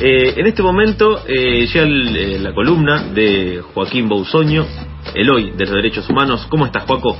[0.00, 4.66] Eh, en este momento eh, llega eh, la columna de Joaquín Bausoño,
[5.14, 6.46] el hoy de los derechos humanos.
[6.48, 7.16] ¿Cómo estás, Joaco?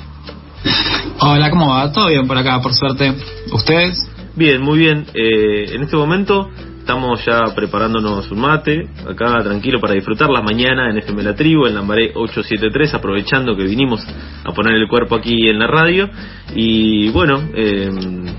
[1.20, 1.92] Hola, ¿cómo va?
[1.92, 3.14] Todo bien por acá, por suerte.
[3.52, 4.10] ¿Ustedes?
[4.34, 5.06] Bien, muy bien.
[5.14, 6.50] en este momento
[6.80, 11.66] estamos ya preparándonos un mate, acá tranquilo para disfrutar la mañana en FM La Tribu,
[11.66, 14.04] en Lambaré 873, aprovechando que vinimos
[14.44, 16.10] a poner el cuerpo aquí en la radio.
[16.56, 17.40] Y bueno,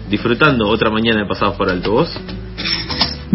[0.09, 1.91] disfrutando otra mañana de Pasados por Alto.
[1.91, 2.19] ¿Vos?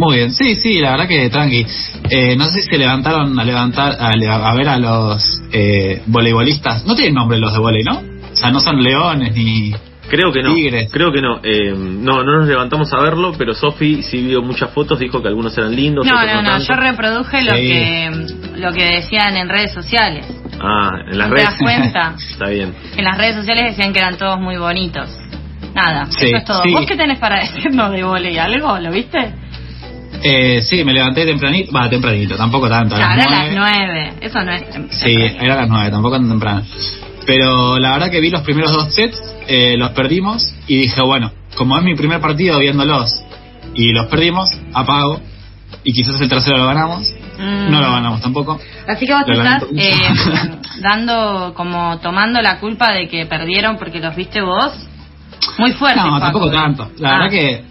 [0.01, 1.67] Muy bien, sí, sí, la verdad que tranqui.
[2.09, 6.87] Eh, no sé si se levantaron a levantar a, ver a los eh, voleibolistas.
[6.87, 7.99] No tienen nombre los de volei, ¿no?
[7.99, 9.75] O sea, no son leones ni
[10.09, 10.55] Creo que no.
[10.91, 11.41] Creo que no.
[11.43, 15.29] Eh, no, no nos levantamos a verlo, pero Sofi sí vio muchas fotos, dijo que
[15.29, 16.07] algunos eran lindos.
[16.07, 16.59] No, no, no.
[16.59, 18.11] Yo reproduje lo que
[18.57, 20.27] lo que decían en redes sociales.
[20.63, 21.45] Ah, en las redes.
[21.45, 22.15] ¿Te das cuenta?
[22.33, 22.75] Está bien.
[22.97, 25.11] En las redes sociales decían que eran todos muy bonitos.
[25.75, 26.63] Nada, eso es todo.
[26.73, 28.39] ¿Vos qué tenés para decirnos de volei?
[28.39, 28.79] ¿Algo?
[28.79, 29.35] ¿Lo viste?
[30.23, 32.97] Eh, sí, me levanté tempranito, va, tempranito, tampoco tanto.
[32.97, 34.65] A las era las nueve, eso no es.
[34.91, 36.63] Sí, era a las nueve, tampoco tan temprano.
[37.27, 41.33] Pero la verdad que vi los primeros dos sets, eh, los perdimos y dije, bueno,
[41.55, 43.23] como es mi primer partido viéndolos
[43.75, 45.21] y los perdimos, apago
[45.85, 47.15] y quizás el tercero lo ganamos.
[47.39, 47.93] No lo mm.
[47.93, 48.61] ganamos tampoco.
[48.87, 49.95] Así que vos te estás eh,
[50.83, 54.73] dando, como tomando la culpa de que perdieron porque los viste vos.
[55.57, 56.01] Muy fuerte.
[56.01, 56.91] No, tampoco tanto.
[56.99, 57.31] La verdad ah.
[57.31, 57.65] que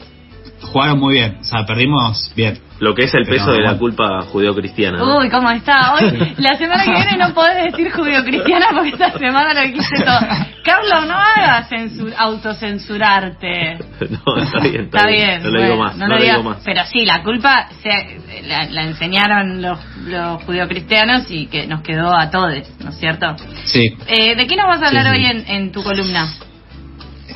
[0.62, 2.60] jugaron muy bien, o sea, perdimos bien.
[2.80, 5.00] Lo que es el peso de la culpa judeocristiana.
[5.00, 5.96] cristiana Uy, ¿cómo está?
[5.96, 10.20] Hoy, la semana que viene no podés decir judeocristiana porque esta semana lo dijiste todo.
[10.64, 11.70] Carlos, no hagas
[12.18, 13.80] autocensurarte.
[14.10, 15.44] No, está bien, está, bien.
[15.44, 15.98] No lo digo más.
[15.98, 16.62] No, lo digo más.
[16.64, 22.30] Pero sí, la culpa se, la, enseñaron los, los judeocristianos y que nos quedó a
[22.30, 23.36] todos, ¿no es cierto?
[23.66, 23.96] Sí.
[24.08, 26.30] Eh, ¿De qué nos vas a hablar hoy en, en tu columna?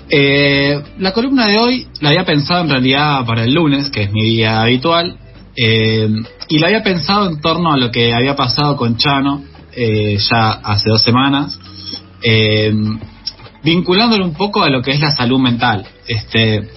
[0.10, 4.12] Eh, la columna de hoy la había pensado en realidad para el lunes, que es
[4.12, 5.18] mi día habitual,
[5.56, 6.10] eh,
[6.50, 9.44] y la había pensado en torno a lo que había pasado con Chano
[9.76, 11.60] eh, ya hace dos semanas,
[13.64, 15.86] vinculándolo un poco a lo que es la salud mental.
[16.08, 16.70] Este,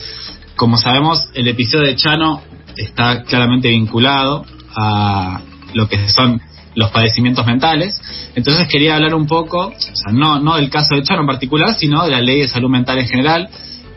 [0.57, 2.43] como sabemos, el episodio de Chano
[2.77, 5.41] está claramente vinculado a
[5.75, 6.41] lo que son
[6.77, 8.01] los padecimientos mentales.
[8.37, 11.75] Entonces quería hablar un poco, o sea, no, no del caso de Charo en particular,
[11.75, 13.49] sino de la ley de salud mental en general.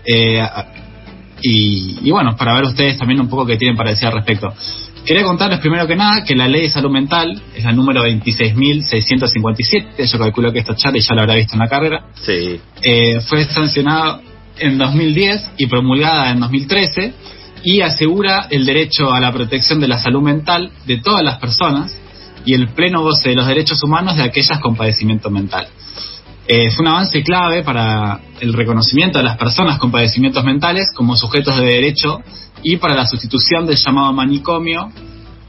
[0.05, 0.41] Eh,
[1.41, 4.51] y, bueno, para ver ustedes también un poco qué tienen para decir al respecto.
[5.05, 10.11] Quería contarles primero que nada que la ley de salud mental es la número 26.657,
[10.11, 12.05] yo calculo que esto Charlie ya lo habrá visto en la carrera.
[12.21, 12.59] Sí.
[12.81, 14.21] Eh, fue sancionada
[14.57, 17.13] en 2010 y promulgada en 2013
[17.63, 21.95] y asegura el derecho a la protección de la salud mental de todas las personas
[22.45, 25.67] y el pleno goce de los derechos humanos de aquellas con padecimiento mental.
[26.47, 31.15] Eh, es un avance clave para el reconocimiento de las personas con padecimientos mentales como
[31.15, 32.21] sujetos de derecho
[32.63, 34.91] y para la sustitución del llamado manicomio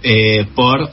[0.03, 0.91] eh, por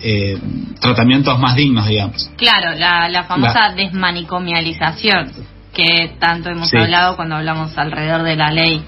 [0.00, 0.38] eh,
[0.80, 2.30] tratamientos más dignos, digamos.
[2.36, 5.32] Claro, la, famosa desmanicomialización
[5.72, 8.84] que tanto hemos hablado cuando hablamos alrededor de la ley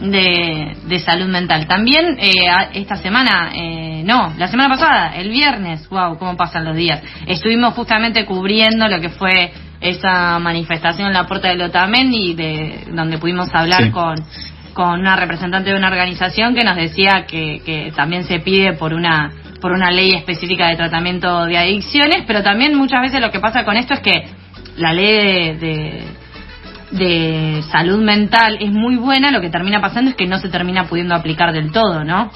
[0.00, 1.66] de, salud mental.
[1.66, 2.32] También eh,
[2.74, 7.02] esta semana, eh, no, la semana pasada, el viernes, wow, cómo pasan los días.
[7.26, 13.18] Estuvimos justamente cubriendo lo que fue esa manifestación en la puerta del Otamendi, de, donde
[13.18, 14.16] pudimos hablar con,
[14.74, 18.92] con una representante de una organización que nos decía que, que también se pide por
[18.94, 23.40] una por una ley específica de tratamiento de adicciones, pero también muchas veces lo que
[23.40, 24.28] pasa con esto es que
[24.76, 26.04] la ley de de
[27.70, 31.14] salud mental es muy buena, lo que termina pasando es que no se termina pudiendo
[31.14, 32.30] aplicar del todo, ¿no?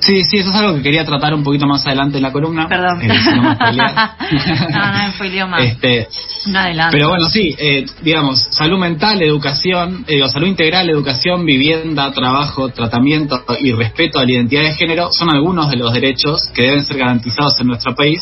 [0.00, 2.66] Sí, sí, eso es algo que quería tratar un poquito más adelante en la columna.
[2.68, 3.02] Perdón.
[3.02, 5.62] Eh, no, no, fue más.
[5.62, 6.08] Este,
[6.46, 6.96] no adelante.
[6.96, 13.44] Pero bueno, sí, eh, digamos, salud mental, educación, eh, salud integral, educación, vivienda, trabajo, tratamiento
[13.60, 16.96] y respeto a la identidad de género son algunos de los derechos que deben ser
[16.96, 18.20] garantizados en nuestro país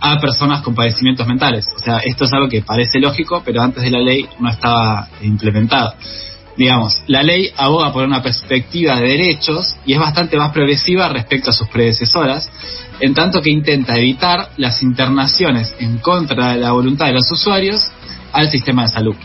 [0.00, 1.66] a personas con padecimientos mentales.
[1.74, 5.08] O sea, esto es algo que parece lógico, pero antes de la ley no estaba
[5.22, 5.94] implementado.
[6.56, 11.50] Digamos, la ley aboga por una perspectiva de derechos y es bastante más progresiva respecto
[11.50, 12.50] a sus predecesoras,
[13.00, 17.82] en tanto que intenta evitar las internaciones en contra de la voluntad de los usuarios
[18.32, 19.16] al sistema de salud.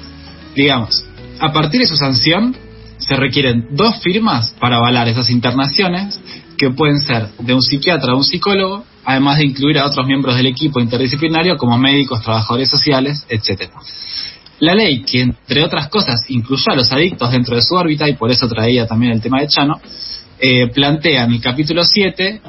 [0.56, 1.06] Digamos,
[1.40, 2.56] a partir de su sanción,
[2.98, 6.20] se requieren dos firmas para avalar esas internaciones,
[6.62, 10.36] que pueden ser de un psiquiatra o un psicólogo, además de incluir a otros miembros
[10.36, 13.72] del equipo interdisciplinario como médicos, trabajadores sociales, etc.
[14.60, 18.14] La ley, que entre otras cosas incluyó a los adictos dentro de su órbita, y
[18.14, 19.82] por eso traía también el tema de Chano,
[20.40, 22.42] eh, plantea en el capítulo 7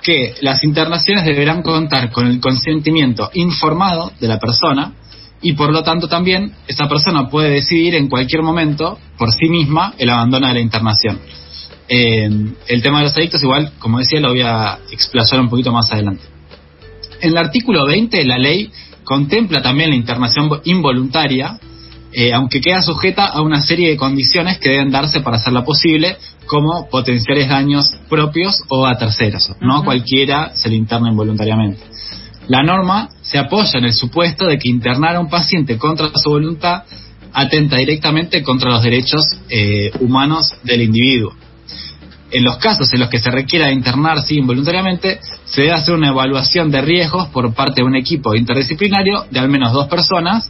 [0.00, 4.92] que las internaciones deberán contar con el consentimiento informado de la persona
[5.42, 9.94] y por lo tanto también esa persona puede decidir en cualquier momento por sí misma
[9.98, 11.18] el abandono de la internación.
[11.90, 15.90] El tema de los adictos, igual, como decía, lo voy a explayar un poquito más
[15.90, 16.22] adelante.
[17.20, 18.70] En el artículo 20, la ley
[19.04, 21.58] contempla también la internación involuntaria,
[22.12, 26.16] eh, aunque queda sujeta a una serie de condiciones que deben darse para hacerla posible,
[26.46, 29.52] como potenciales daños propios o a terceros.
[29.60, 31.80] No a cualquiera se le interna involuntariamente.
[32.48, 36.30] La norma se apoya en el supuesto de que internar a un paciente contra su
[36.30, 36.82] voluntad
[37.32, 41.32] atenta directamente contra los derechos eh, humanos del individuo.
[42.32, 46.70] En los casos en los que se requiera internarse involuntariamente, se debe hacer una evaluación
[46.70, 50.48] de riesgos por parte de un equipo interdisciplinario de al menos dos personas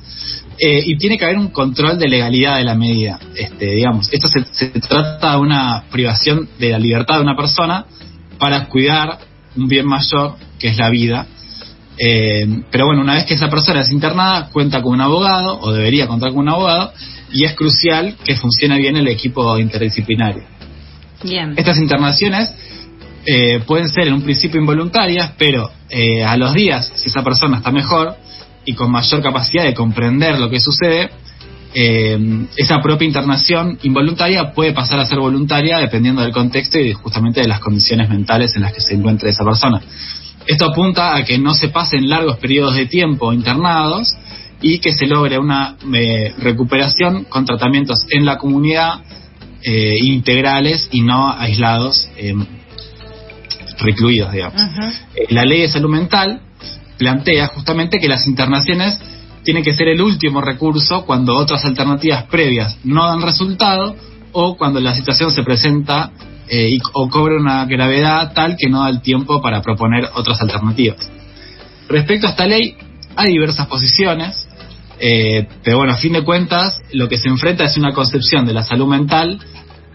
[0.58, 3.18] eh, y tiene que haber un control de legalidad de la medida.
[3.34, 7.86] Este, digamos, esto se, trata de una privación de la libertad de una persona
[8.38, 9.18] para cuidar
[9.56, 11.26] un bien mayor que es la vida.
[11.96, 15.72] Eh, pero bueno, una vez que esa persona es internada, cuenta con un abogado o
[15.72, 16.92] debería contar con un abogado
[17.32, 20.59] y es crucial que funcione bien el equipo interdisciplinario.
[21.56, 22.52] Estas internaciones
[23.26, 27.58] eh, pueden ser en un principio involuntarias, pero eh, a los días, si esa persona
[27.58, 28.16] está mejor
[28.64, 31.10] y con mayor capacidad de comprender lo que sucede,
[31.74, 37.42] eh, esa propia internación involuntaria puede pasar a ser voluntaria dependiendo del contexto y justamente
[37.42, 39.80] de las condiciones mentales en las que se encuentre esa persona.
[40.46, 44.16] Esto apunta a que no se pasen largos periodos de tiempo internados
[44.62, 45.76] y que se logre una
[46.38, 49.00] recuperación con tratamientos en la comunidad
[49.62, 52.34] eh, integrales y no aislados, eh,
[53.78, 54.60] recluidos, digamos.
[55.14, 56.40] Eh, la ley de salud mental
[56.96, 58.98] plantea justamente que las internaciones
[59.42, 63.96] tienen que ser el último recurso cuando otras alternativas previas no dan resultado
[64.32, 66.10] o cuando la situación se presenta
[66.50, 70.98] y, o cobra una gravedad tal que no da el tiempo para proponer otras alternativas.
[71.88, 72.76] Respecto a esta ley,
[73.16, 74.46] hay diversas posiciones.
[75.02, 78.52] Eh, pero bueno, a fin de cuentas, lo que se enfrenta es una concepción de
[78.52, 79.40] la salud mental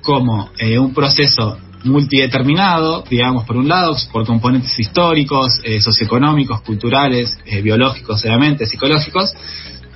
[0.02, 7.38] como eh, un proceso multideterminado, digamos, por un lado, por componentes históricos, eh, socioeconómicos, culturales,
[7.64, 9.32] biológicos, obviamente, psicológicos,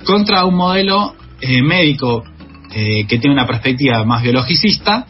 [0.04, 2.22] contra un modelo médico
[2.70, 5.04] que tiene una perspectiva más biologicista,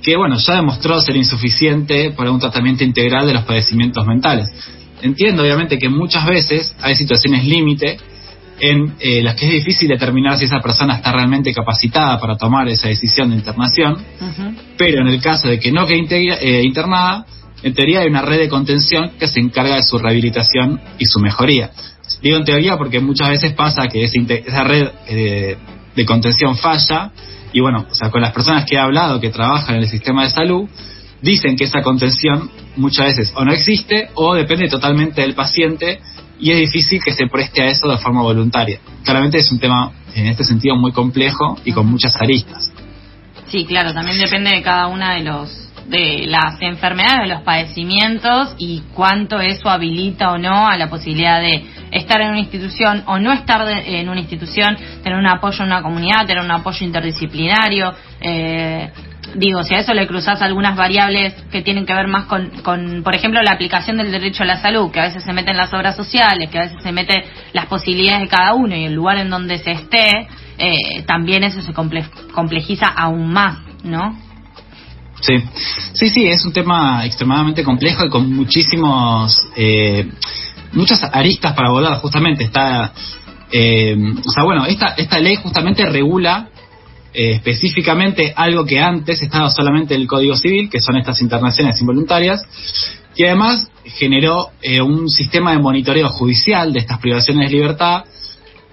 [0.00, 4.48] que, bueno, ya demostró ser insuficiente para un tratamiento integral de los padecimientos mentales.
[5.02, 7.98] Entiendo, obviamente, que muchas veces hay situaciones límite
[8.62, 12.68] en eh, las que es difícil determinar si esa persona está realmente capacitada para tomar
[12.68, 13.96] esa decisión de internación,
[14.78, 15.98] pero en el caso de que no quede
[16.40, 17.26] eh, internada,
[17.64, 21.18] en teoría hay una red de contención que se encarga de su rehabilitación y su
[21.18, 21.72] mejoría.
[22.22, 25.56] Digo en teoría porque muchas veces pasa que esa red eh,
[25.96, 27.10] de contención falla
[27.52, 30.22] y bueno, o sea, con las personas que he hablado que trabajan en el sistema
[30.22, 30.68] de salud,
[31.20, 35.98] dicen que esa contención muchas veces o no existe o depende totalmente del paciente
[36.42, 38.80] y es difícil que se preste a eso de forma voluntaria.
[39.04, 42.72] Claramente es un tema en este sentido muy complejo y con muchas aristas.
[43.46, 48.54] Sí, claro, también depende de cada una de los de las enfermedades, de los padecimientos
[48.56, 53.18] y cuánto eso habilita o no a la posibilidad de estar en una institución o
[53.18, 57.92] no estar en una institución, tener un apoyo en una comunidad, tener un apoyo interdisciplinario,
[58.20, 58.90] eh,
[59.34, 63.02] digo, si a eso le cruzas algunas variables que tienen que ver más con, con,
[63.02, 65.72] por ejemplo, la aplicación del derecho a la salud, que a veces se meten las
[65.72, 69.18] obras sociales, que a veces se meten las posibilidades de cada uno y el lugar
[69.18, 74.16] en donde se esté, eh, también eso se complejiza aún más, ¿no?
[75.20, 75.34] Sí,
[75.92, 80.10] sí, sí, es un tema extremadamente complejo y con muchísimos, eh,
[80.72, 81.98] muchas aristas para abordar.
[82.00, 82.92] Justamente está,
[83.52, 83.96] eh,
[84.26, 86.48] o sea, bueno, esta, esta ley justamente regula
[87.14, 91.80] eh, específicamente algo que antes estaba solamente en el Código Civil, que son estas internaciones
[91.80, 92.42] involuntarias,
[93.14, 98.04] y además generó eh, un sistema de monitoreo judicial de estas privaciones de libertad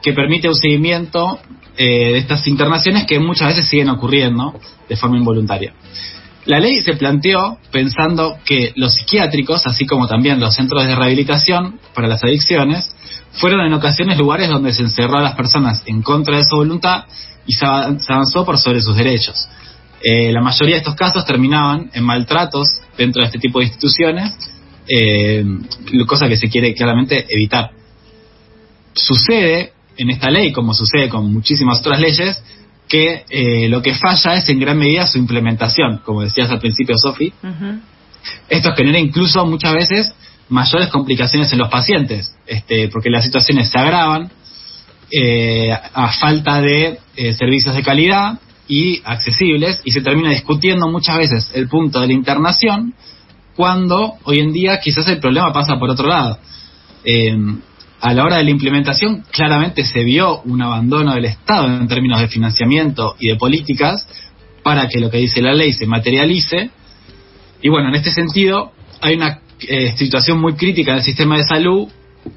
[0.02, 1.40] que permite un seguimiento
[1.78, 5.74] eh, de estas internaciones que muchas veces siguen ocurriendo de forma involuntaria.
[6.46, 11.80] La ley se planteó pensando que los psiquiátricos, así como también los centros de rehabilitación
[11.94, 12.96] para las adicciones,
[13.34, 17.06] fueron en ocasiones lugares donde se encerró a las personas en contra de su voluntad
[17.46, 19.48] y se avanzó por sobre sus derechos.
[20.02, 22.68] Eh, la mayoría de estos casos terminaban en maltratos
[22.98, 24.34] dentro de este tipo de instituciones,
[24.88, 25.44] eh,
[26.08, 27.72] cosa que se quiere claramente evitar.
[28.94, 32.42] Sucede en esta ley, como sucede con muchísimas otras leyes,
[32.88, 36.96] que eh, lo que falla es en gran medida su implementación, como decías al principio,
[36.98, 37.32] Sofi.
[38.50, 40.14] Esto genera incluso muchas veces
[40.50, 44.32] mayores complicaciones en los pacientes, este, porque las situaciones se agravan,
[45.12, 51.18] eh, a falta de eh, servicios de calidad y accesibles y se termina discutiendo muchas
[51.18, 52.94] veces el punto de la internación
[53.56, 56.38] cuando hoy en día quizás el problema pasa por otro lado.
[57.04, 57.36] Eh,
[58.02, 62.22] a la hora de la implementación claramente se vio un abandono del Estado en términos
[62.22, 64.08] de financiamiento y de políticas
[64.64, 66.70] para que lo que dice la ley se materialice
[67.62, 71.88] Y bueno, en este sentido, hay una eh, situación muy crítica del sistema de salud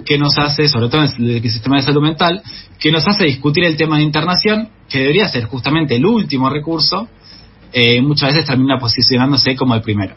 [0.05, 2.43] que nos hace, sobre todo en el sistema de salud mental,
[2.79, 7.09] que nos hace discutir el tema de internación, que debería ser justamente el último recurso,
[7.73, 10.15] eh, muchas veces termina posicionándose como el primero.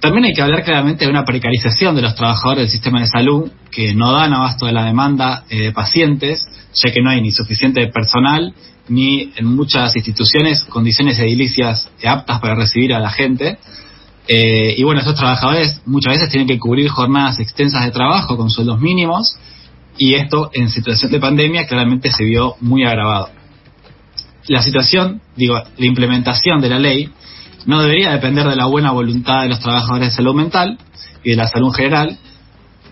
[0.00, 3.50] También hay que hablar claramente de una precarización de los trabajadores del sistema de salud
[3.70, 6.44] que no dan abasto de la demanda eh, de pacientes,
[6.74, 8.54] ya que no hay ni suficiente personal
[8.88, 13.58] ni en muchas instituciones condiciones edilicias aptas para recibir a la gente.
[14.28, 18.50] Eh, y bueno, estos trabajadores muchas veces tienen que cubrir jornadas extensas de trabajo con
[18.50, 19.36] sueldos mínimos
[19.98, 23.30] y esto en situación de pandemia claramente se vio muy agravado.
[24.48, 27.10] La situación, digo, la implementación de la ley
[27.66, 30.78] no debería depender de la buena voluntad de los trabajadores de salud mental
[31.24, 32.18] y de la salud general,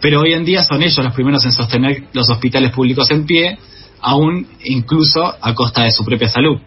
[0.00, 3.58] pero hoy en día son ellos los primeros en sostener los hospitales públicos en pie,
[4.00, 6.58] aún incluso a costa de su propia salud.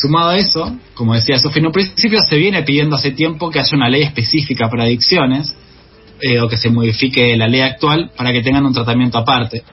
[0.00, 3.58] Sumado a eso, como decía Sofía en un principio, se viene pidiendo hace tiempo que
[3.58, 5.52] haya una ley específica para adicciones
[6.20, 9.64] eh, o que se modifique la ley actual para que tengan un tratamiento aparte.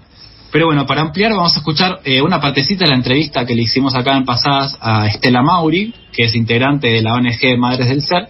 [0.51, 3.62] Pero bueno, para ampliar vamos a escuchar eh, una partecita de la entrevista que le
[3.62, 8.01] hicimos acá en pasadas a Estela Mauri, que es integrante de la ONG Madres del
[8.01, 8.27] Ser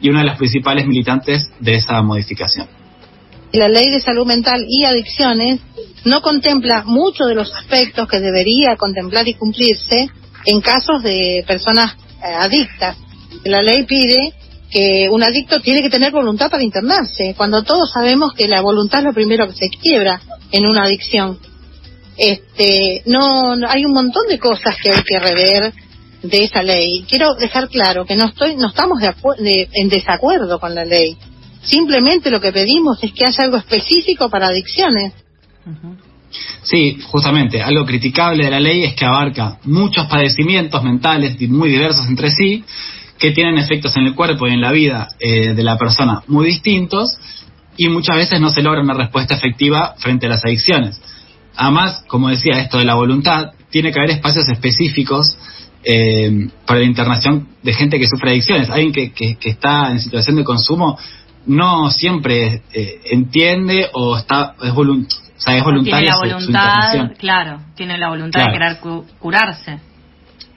[0.00, 2.68] y una de las principales militantes de esa modificación.
[3.52, 5.60] La ley de salud mental y adicciones
[6.04, 10.10] no contempla muchos de los aspectos que debería contemplar y cumplirse
[10.44, 12.96] en casos de personas eh, adictas.
[13.44, 14.32] La ley pide
[14.70, 19.00] que un adicto tiene que tener voluntad para internarse, cuando todos sabemos que la voluntad
[19.00, 20.20] es lo primero que se quiebra
[20.50, 21.38] en una adicción.
[22.16, 25.72] Este, no, hay un montón de cosas que hay que rever
[26.22, 27.04] de esa ley.
[27.08, 31.16] Quiero dejar claro que no estoy, no estamos de, en desacuerdo con la ley.
[31.62, 35.12] Simplemente lo que pedimos es que haya algo específico para adicciones.
[36.62, 42.06] Sí, justamente, algo criticable de la ley es que abarca muchos padecimientos mentales muy diversos
[42.08, 42.64] entre sí,
[43.18, 46.46] que tienen efectos en el cuerpo y en la vida eh, de la persona muy
[46.46, 47.16] distintos
[47.76, 51.00] y muchas veces no se logra una respuesta efectiva frente a las adicciones.
[51.56, 55.36] Además, como decía, esto de la voluntad, tiene que haber espacios específicos
[55.84, 58.70] eh, para la internación de gente que sufre adicciones.
[58.70, 60.98] Alguien que, que, está en situación de consumo
[61.46, 64.72] no siempre eh, entiende o está es,
[65.40, 68.78] sea, es voluntaria tiene la voluntad, claro, tiene la voluntad de querer
[69.18, 69.78] curarse.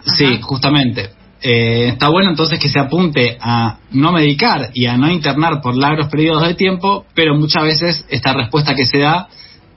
[0.05, 1.10] Sí, justamente.
[1.41, 5.75] Eh, está bueno entonces que se apunte a no medicar y a no internar por
[5.77, 9.27] largos periodos de tiempo, pero muchas veces esta respuesta que se da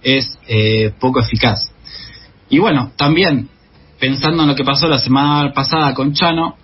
[0.02, 1.72] es eh, poco eficaz.
[2.48, 3.48] Y bueno, también
[3.98, 6.56] pensando en lo que pasó la semana pasada con Chano,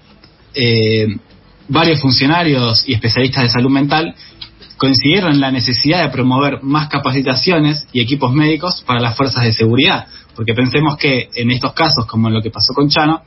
[0.55, 1.07] eh,
[1.69, 4.15] varios funcionarios y especialistas de salud mental
[4.77, 9.53] coincidieron en la necesidad de promover más capacitaciones y equipos médicos para las fuerzas de
[9.53, 13.23] seguridad, porque pensemos que en estos casos, como en lo que pasó con Chano,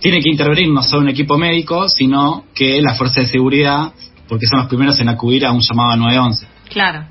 [0.00, 3.92] tiene que intervenir no solo un equipo médico, sino que la fuerza de seguridad,
[4.28, 6.46] porque son los primeros en acudir a un llamado a 911.
[6.68, 7.06] Claro.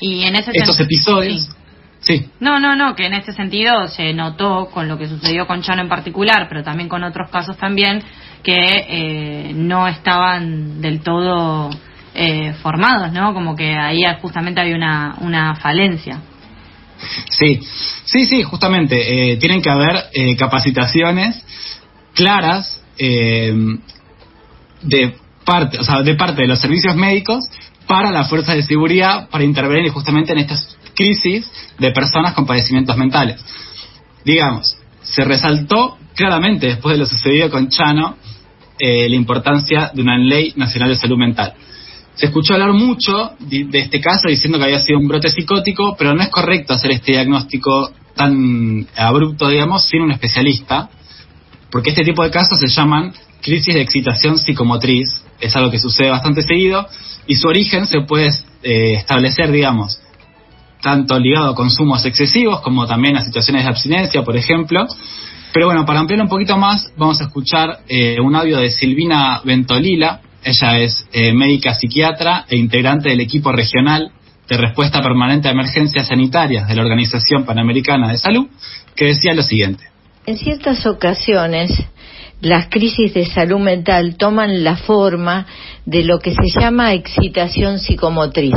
[0.00, 1.50] Y en ese Estos episodios...
[2.00, 2.26] Sí.
[2.38, 5.82] No, no, no, que en este sentido se notó con lo que sucedió con Chano
[5.82, 8.02] en particular, pero también con otros casos también,
[8.44, 11.70] que eh, no estaban del todo
[12.20, 13.32] eh, formados, ¿no?
[13.32, 16.20] Como que ahí justamente había una, una falencia.
[17.30, 17.60] Sí,
[18.04, 19.32] sí, sí, justamente.
[19.32, 21.40] Eh, tienen que haber eh, capacitaciones
[22.14, 23.54] claras eh,
[24.82, 27.44] de parte, o sea, de parte de los servicios médicos
[27.86, 31.48] para las fuerzas de seguridad para intervenir justamente en estas crisis
[31.78, 33.40] de personas con padecimientos mentales.
[34.24, 38.16] Digamos, se resaltó claramente después de lo sucedido con Chano
[38.80, 41.54] la importancia de una ley nacional de salud mental
[42.18, 46.14] se escuchó hablar mucho de, este caso diciendo que había sido un brote psicótico, pero
[46.14, 50.90] no es correcto hacer este diagnóstico tan abrupto, digamos, sin un especialista,
[51.70, 56.10] porque este tipo de casos se llaman crisis de excitación psicomotriz, es algo que sucede
[56.10, 56.88] bastante seguido,
[57.28, 58.30] y su origen se puede
[58.64, 60.00] eh, establecer, digamos,
[60.82, 64.88] tanto ligado a consumos excesivos como también a situaciones de abstinencia, por ejemplo.
[65.52, 69.40] Pero bueno, para ampliar un poquito más, vamos a escuchar eh, un audio de Silvina
[69.44, 74.12] Ventolila, ella es eh, médica psiquiatra e integrante del equipo regional
[74.48, 78.46] de respuesta permanente a emergencias sanitarias de la Organización Panamericana de Salud,
[78.94, 79.84] que decía lo siguiente.
[80.26, 81.70] En ciertas ocasiones,
[82.40, 85.46] las crisis de salud mental toman la forma
[85.84, 88.54] de lo que se llama excitación psicomotriz.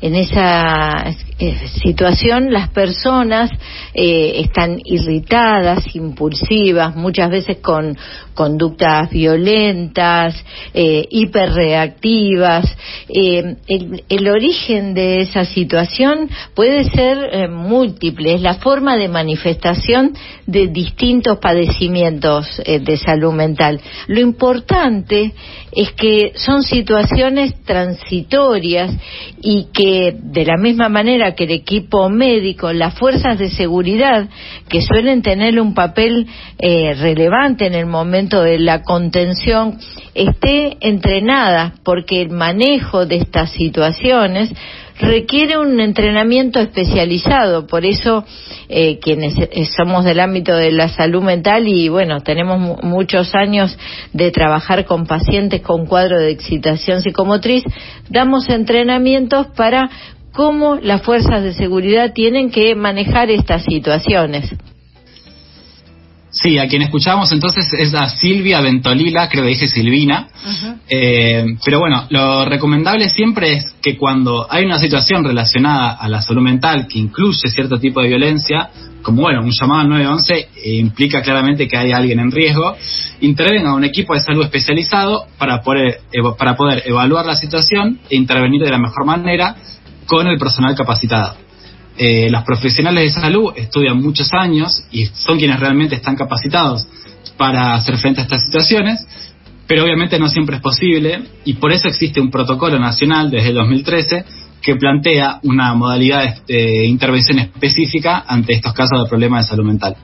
[0.00, 3.50] En esa eh, situación las personas
[3.94, 7.96] eh, están irritadas, impulsivas, muchas veces con
[8.34, 10.34] conductas violentas,
[10.74, 12.76] eh, hiperreactivas.
[13.08, 20.14] El, el, origen de esa situación puede ser múltiple, es la forma de manifestación
[20.46, 23.80] de distintos padecimientos de salud mental.
[24.06, 25.32] Lo importante
[25.72, 28.94] es que son situaciones transitorias
[29.40, 34.28] y que de la misma manera que el equipo médico, las fuerzas de seguridad,
[34.68, 36.26] que suelen tener un papel
[36.58, 39.78] eh, relevante en el momento de la contención,
[40.14, 44.52] esté entrenada, porque el manejo de estas situaciones
[44.98, 48.24] requiere un entrenamiento especializado, por eso
[48.68, 49.34] eh, quienes
[49.76, 53.76] somos del ámbito de la salud mental y bueno, tenemos muchos años
[54.12, 57.64] de trabajar con pacientes con cuadro de excitación psicomotriz,
[58.08, 59.90] damos entrenamientos para
[60.32, 64.52] cómo las fuerzas de seguridad tienen que manejar estas situaciones.
[66.40, 70.28] Sí, a quien escuchamos entonces es a Silvia Ventolila, creo que dije Silvina.
[70.88, 76.22] Eh, pero bueno, lo recomendable siempre es que cuando hay una situación relacionada a la
[76.22, 78.70] salud mental que incluye cierto tipo de violencia,
[79.02, 82.76] como bueno, un llamado al 911 eh, implica claramente que hay alguien en riesgo,
[83.20, 86.02] intervenga un equipo de salud especializado para poder,
[86.38, 89.56] para poder evaluar la situación e intervenir de la mejor manera
[90.06, 91.47] con el personal capacitado.
[91.98, 96.86] Eh, los profesionales de salud estudian muchos años y son quienes realmente están capacitados
[97.36, 99.04] para hacer frente a estas situaciones,
[99.66, 103.56] pero obviamente no siempre es posible y por eso existe un protocolo nacional desde el
[103.56, 104.24] 2013
[104.62, 109.96] que plantea una modalidad de intervención específica ante estos casos de problemas de salud mental.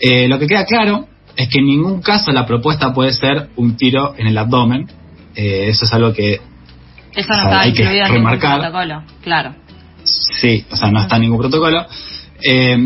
[0.00, 3.76] Eh, lo que queda claro es que en ningún caso la propuesta puede ser un
[3.76, 4.88] tiro en el abdomen.
[5.36, 6.40] Eh, eso es algo que
[7.14, 8.60] eso no hay que remarcar.
[8.60, 9.54] protocolo, claro.
[10.04, 11.86] Sí, o sea, no está en ningún protocolo.
[12.42, 12.76] Eh,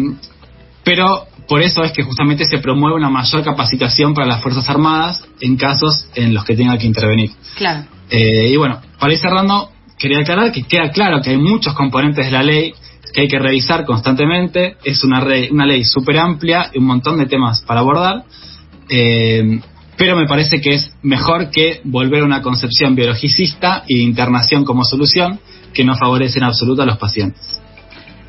[0.85, 5.25] pero por eso es que justamente se promueve una mayor capacitación para las Fuerzas Armadas
[5.41, 7.31] en casos en los que tenga que intervenir.
[7.57, 7.85] Claro.
[8.11, 12.27] Eh, y bueno, para ir cerrando, quería aclarar que queda claro que hay muchos componentes
[12.27, 12.75] de la ley
[13.13, 14.77] que hay que revisar constantemente.
[14.85, 18.25] Es una, una ley súper amplia y un montón de temas para abordar.
[18.89, 19.61] Eh,
[19.97, 24.65] pero me parece que es mejor que volver a una concepción biologicista y de internación
[24.65, 25.41] como solución
[25.77, 27.61] que no favorece en absoluto a los pacientes.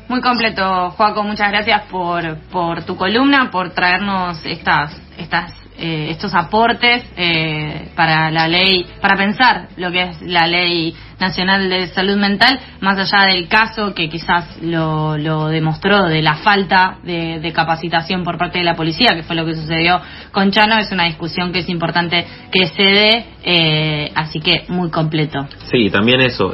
[0.08, 6.34] Muy completo, Joaco, muchas gracias por, por tu columna, por traernos estas, estas eh, estos
[6.34, 12.16] aportes eh, para la ley, para pensar lo que es la ley nacional de salud
[12.16, 18.24] mental, más allá del caso que quizás lo, lo demostró de la falta de, capacitación
[18.24, 20.00] por parte de la policía, que fue lo que sucedió
[20.32, 24.90] con Chano, es una discusión que es importante que se dé, eh, así que muy
[24.90, 25.46] completo.
[25.70, 26.52] Sí, también eso,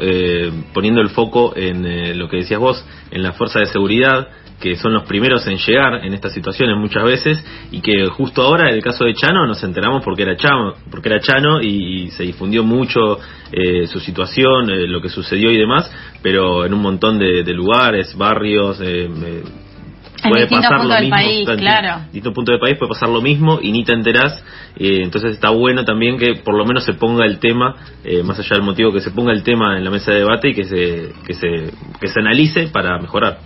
[0.72, 4.28] poniendo el foco en lo que decías vos, en la fuerza de seguridad,
[4.64, 8.70] que son los primeros en llegar en estas situaciones muchas veces y que justo ahora
[8.70, 12.22] en el caso de Chano nos enteramos porque era Chano, porque era Chano y, se
[12.22, 13.18] difundió mucho
[13.52, 18.16] eh, su situación, eh, lo que sucedió y demás, pero en un montón de, lugares,
[18.16, 19.06] barrios, eh,
[20.22, 21.98] puede pasar lo mismo, país, claro.
[21.98, 24.42] En distintos puntos del país puede pasar lo mismo y ni te enterás.
[24.76, 27.74] entonces está bueno también que por lo menos se ponga el tema,
[28.24, 30.54] más allá del motivo que se ponga el tema en la mesa de debate y
[30.54, 33.40] que se, que se, que se analice para mejorar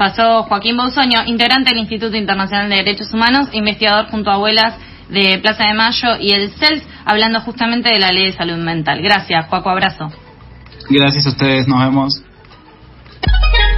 [0.00, 4.78] pasó Joaquín Bausoño, integrante del Instituto Internacional de Derechos Humanos, investigador junto a abuelas
[5.10, 9.02] de Plaza de Mayo y el CELS, hablando justamente de la ley de salud mental.
[9.02, 10.10] Gracias, Joaco, abrazo.
[10.88, 12.22] Gracias a ustedes, nos vemos.